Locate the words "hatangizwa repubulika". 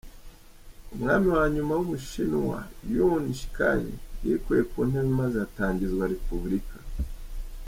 5.43-6.77